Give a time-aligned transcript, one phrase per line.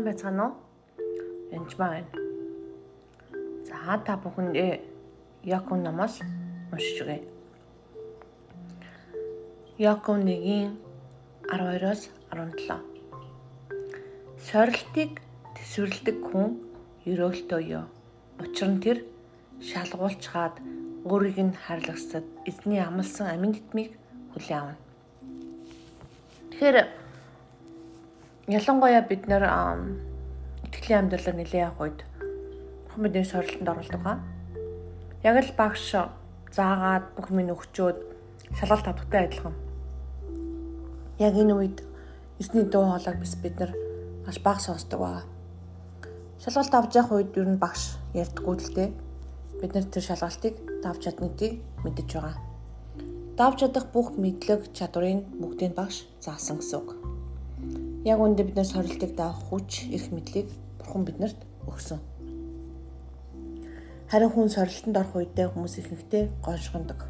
[0.00, 0.54] сайн байцгаана уу?
[1.52, 2.08] Янжмаа байна.
[3.68, 4.80] За та бүхэндээ
[5.44, 6.20] Яков намаас
[6.72, 7.20] уншиж өгье.
[9.78, 10.78] Яков 1-ийн
[11.52, 12.80] 12-оос 17.
[14.48, 15.20] Сорилтыг
[15.56, 16.48] төсвөрлөдөг хүн
[17.04, 17.84] өрөөлтөө ёо.
[18.40, 18.98] Учир нь тэр
[19.60, 20.56] шалгуулчгаад
[21.04, 23.92] өөрийг нь харлагсад эзний амлсан амин тэтмийг
[24.32, 24.76] хүлээн авна.
[26.50, 26.76] Тэгэхээр
[28.50, 29.46] ялангуяа бид нэр
[30.66, 32.00] итгэлийн амьдралаар нэлээд явах үед
[33.00, 34.18] бидний сорилтонд оруулдаг ба.
[35.22, 35.94] Яг л багш
[36.52, 37.98] заагаад бүх минь өгчөөд
[38.58, 39.54] шалгалт авдагтай адилхан.
[41.18, 41.78] Яг энэ үед
[42.40, 43.72] эзний дуу хоолойг бис бид нар
[44.26, 45.24] маш бага сонсдог байгаа.
[46.42, 48.90] Шалгалт авч явах үед ер нь багш ярьдаггүй л дээ.
[49.60, 51.52] Бид нар тэр шалгалтыг давж чаднуудыг
[51.84, 52.36] мэдэж байгаа.
[53.36, 57.19] Давж чадах бүх мэдлэг чадварыг бүгдийг багш заасан гэсэн үг.
[58.00, 60.48] Яг үүндээ бид нар сорилтыг даах хүч, эрх мэдлийг
[60.80, 61.36] Бурхан биднэрт
[61.68, 62.00] өгсөн.
[64.08, 67.04] Харин хүн сорилтонд орох үедээ хүмүүс ихэнхдээ гоншгондог.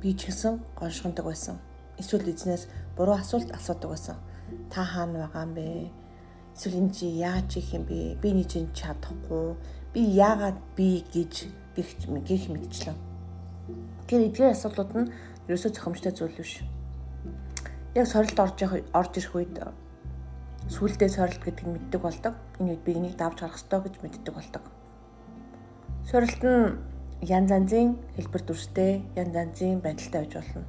[0.00, 1.60] Би ч гэсэн гоншгондог байсан.
[2.00, 4.16] Эсвэл эзнээс буруу асуулт асуудаг байсан.
[4.72, 5.92] Та хаана байгаа юм бэ?
[6.56, 8.16] Эсвэл энэ чи яаж их юм бэ?
[8.16, 9.60] Би нэг чинь чадахгүй.
[9.92, 12.96] Би яагаад би гэж гихч гих мэдчлээ.
[14.08, 15.12] Тэр эдгээр асуудлууд нь
[15.52, 16.64] ерөөсөө зохимжтой зүйл биш.
[17.92, 18.56] Яг сорилт орж
[18.96, 19.81] орж ирэх үед
[20.72, 22.34] сүулдээ сорилт гэдгийг мэддэг болдог.
[22.58, 24.64] Энэ үед би энийг давж гарах ёстой гэж мэддэг болдог.
[26.08, 26.80] Сорилт нь
[27.20, 30.64] янз янзын хэлбэр дүрстэй, янз янзын байдалтай байж болно.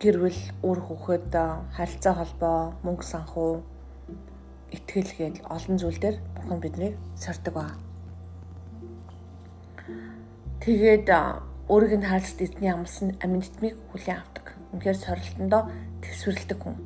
[0.00, 1.30] Гэрвэл үр хөхөд
[1.76, 3.52] харилцаа холбоо, мөнгө санхүү,
[4.72, 7.66] итгэл гээд олон зүйл дээр бурхан биднийг сордог ба.
[10.62, 11.08] Тэгээд
[11.72, 14.37] өөрийг нь хаалцд эзний амлсан амин тэтмийг хүлээн авдаг.
[14.72, 15.62] Үнэхээр сорилтондоо
[16.04, 16.76] төсвөрлөдөг хүн.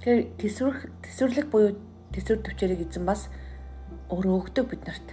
[0.00, 1.70] Тэгэхээр төсвөрлөх төсвөрлөх буюу
[2.14, 3.26] төсвөр төвчээрийг эзэн бас
[4.08, 5.08] өөрөө өгдөг биднэрт.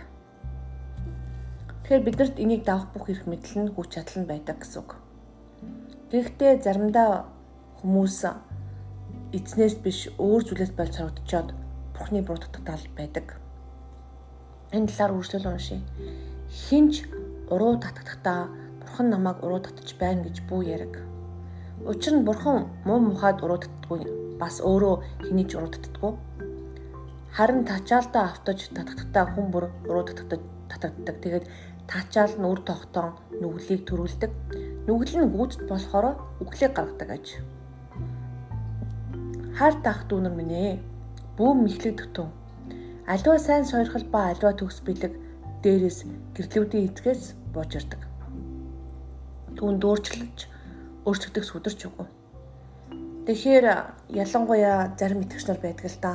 [1.83, 4.91] Тэгэхээр биднэрт энийг давах бүх эрх мэдэл нь хүч чадал нь байдаг гэсэн үг.
[6.13, 7.25] Гэхдээ заримдаа
[7.81, 8.17] хүмүүс
[9.33, 11.49] эзнээс биш өөр зүйлээс болж сорогдчоод
[11.97, 13.41] Бурхны буруудах тал байдаг.
[14.71, 15.81] Энэ талаар үргэлжлэл уншия.
[16.47, 17.09] Хинч
[17.49, 18.47] уруу татгахдаа
[18.79, 21.16] Бурхан намайг уруу татж байна гэж бүү яриг
[21.85, 24.01] Учир нь бурхан муу мухад урууддаггүй
[24.41, 24.95] бас өөрөө
[25.29, 26.13] хэний ч урууддаггүй.
[27.37, 30.41] Харин тачаалдаа автаж татагдтаа хүн бүр урууддагдаг
[30.73, 31.15] татагддаг.
[31.21, 31.45] Тэгээд
[31.85, 34.31] тачаал нь үр тогтоон нүглийг төрүүлдэг.
[34.89, 37.25] Нүгэл нь гүйцэд болохоор үглийг гаргадаг аж.
[39.57, 40.81] Хар тах дүүнэр минь ээ.
[41.37, 42.33] Бүүм мэхлэгдэх тун.
[43.05, 45.13] Аливаа сайн сойрхол ба аливаа төгс бэлэг
[45.61, 45.99] дээрээс
[46.33, 47.23] гэрлүүдийн эцгээс
[47.53, 48.01] буужирдаг.
[49.57, 50.56] Түүн дүүрчлэж
[51.07, 52.07] өөрчлөгдөх сүдэрч үгүй.
[53.27, 53.65] Тэгэхээр
[54.11, 56.13] ялангуяа зарим итгэгчнэр байдаг л да.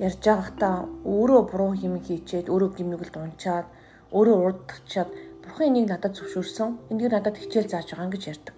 [0.00, 3.68] Ярьж байгахдаа өөрөө буруу юм хийчээд өөрөө гимнүгэлд унчаад
[4.16, 5.10] өөрөө урддагчаад
[5.44, 6.92] бурхан энийг надад зөвшөөрсөн.
[6.92, 8.56] Энийг надад хичээл зааж байгаа гэж ярьдаг.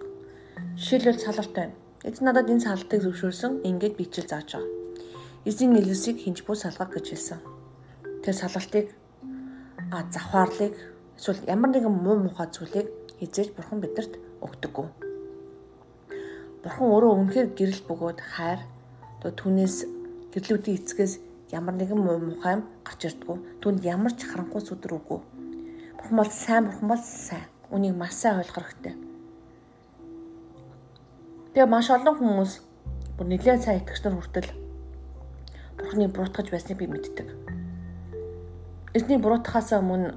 [0.79, 1.75] Жишээлбэл салалт байна.
[2.07, 3.51] Эзэн надад энэ салалтыг зөвшөөрсөн.
[3.67, 4.71] Ингээд би хичээл зааж байгаа.
[5.43, 7.39] Эзэн нэлээсийг хинж бүү салгах гэж хэлсэн.
[8.23, 8.87] Тэр салалтыг
[9.91, 10.75] а завхаарлыг
[11.19, 12.87] эсвэл ямар нэгэн муу мухай зүйлийг
[13.19, 15.12] хизээж бурхан бидэнд өгдөггүй.
[16.63, 18.61] Бурхан өөрөө үнэхээр гэрэл бөгөөд хайр
[19.19, 19.75] тэгээ түүнээс
[20.31, 21.13] гэрлүүдийн эцгээс
[21.51, 23.59] ямар нэгэн муу мухайм гарч ирдгүү.
[23.59, 25.19] Түүнд ямар ч харанхуй сүдэр үгүй.
[25.99, 27.45] Бурхан бол сайн, бурхан бол сайн.
[27.67, 28.95] Үнийг маш сайн ойлгох хэрэгтэй.
[31.51, 32.51] Тэгээ маш олон хүмүүс
[33.19, 34.49] бүр нэлээд сайн итгэгчнэр хүртэл
[35.77, 37.27] Бурханы буруутгаж байсныг би мэддэг.
[38.95, 40.15] Эзний буруутгахаас өмнө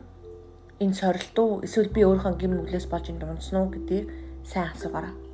[0.79, 4.07] энэ сорилт уу эсвэл би өөрийнхөө гим нүглээс болж энд унтсан уу гэдгийг
[4.47, 5.26] сайн асуугаарай.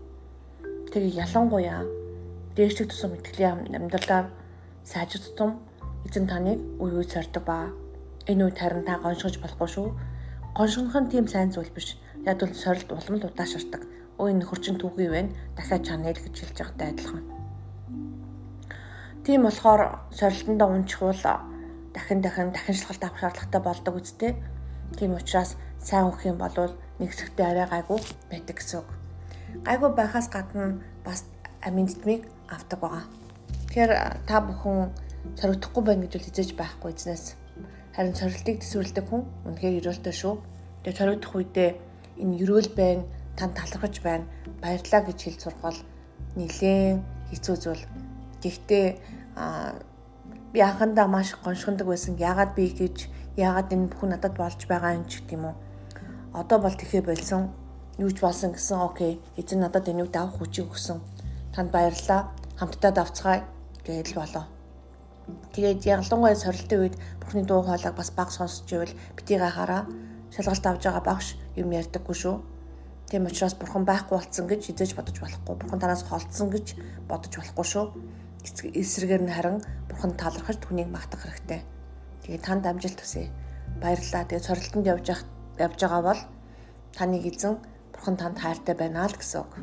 [0.93, 1.89] Тэгээ ялангуяа
[2.53, 4.29] дээшлэг тусам итгэлийн амьдралаар
[4.85, 5.57] сайжирдсан
[6.05, 7.73] эзэн таныг үе үе сордог ба
[8.29, 9.89] энэ үед харин та гоншгож болохгүй шүү.
[10.53, 11.97] Гоншгох нь тийм сайн зүйл биш.
[12.29, 13.89] Яг бол сорилт улам л удаашрдаг.
[14.21, 15.33] Өө энэ хөрчин түүхий байна.
[15.57, 17.25] Дахиад чанаа л гэж хэлж байгаатай адилхан.
[19.25, 21.25] Тийм болохоор сорилтондоо унчихвал
[21.97, 24.37] дахин дахин дахин шалгалт авах шаардлагатай болдог үстэй.
[25.01, 27.97] Тийм учраас сайн өгөх юм бол нэг хэсэгтээ арай гайгүй
[28.29, 28.89] байдаг гэсэн үг
[29.61, 31.25] гайгүй байхаас гадна бас
[31.63, 33.05] амин тэтмийг авдаг байгаа.
[33.69, 33.93] Тэгэхээр
[34.27, 34.91] та бүхэн
[35.39, 37.37] соригдохгүй байна гэж хэлж байхгүй эзнээс.
[37.95, 40.35] Харин сорилтыг төсвөрлөдөг хүн үнэхээр өрөөлтөө шүү.
[40.83, 41.71] Тэгээ соригдох үедээ
[42.23, 43.05] энэ өрөөл байна,
[43.37, 44.27] тань талархаж байна,
[44.61, 45.81] баярлаа гэж хэлж сурах
[46.37, 47.01] нилээн
[47.31, 47.85] хэцүү зүйл.
[48.43, 48.87] Гэхдээ
[50.53, 52.17] би анхандаа маш гоншгондог байсан.
[52.17, 55.57] Яагаад би гэж, яагаад энэ бүхэн надад болж байгаа юм ч гэдэг юм уу.
[56.33, 57.53] Одоо бол тэхээ болсон
[57.99, 61.01] юу ч болсон гэсэн окей эзэн надад энийг давах хүчийг өгсөн.
[61.55, 62.33] Танд баярлалаа.
[62.57, 63.45] Хамтдаа давцгаая.
[63.85, 64.47] гэж болоо.
[65.55, 69.87] Тэгээд ялангуяа сорилтын үед бурхны дуу хоолойг бас баг сонсч ивэл бити гахаараа
[70.31, 72.37] шалгалт авж байгаа багш юм ярьдаггүй шүү.
[73.11, 75.55] Тийм учраас бурхан байхгүй болцсон гэж хизээж бодож болохгүй.
[75.59, 76.67] Бурхан танаас холдсон гэж
[77.11, 77.85] бодож болохгүй шүү.
[78.81, 79.59] Эсрэгээр нь харин
[79.91, 81.61] бурхан талархаж түүнийг магтах хэрэгтэй.
[82.23, 83.31] Тэгээд танд амжилт хүсье.
[83.83, 84.27] Баярлалаа.
[84.27, 85.07] Тэгээд сорилтонд явж
[85.59, 86.21] явж байгаа бол
[86.97, 87.59] таныг эзэн
[88.03, 89.63] бурхан танд хайртай байна л гэсэн үг.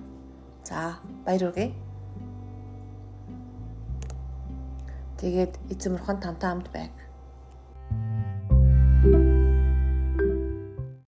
[0.64, 0.96] За
[1.28, 1.76] баяр үргээ.
[5.20, 6.96] Тэгээд эзэн бурхан тантай хамт байг.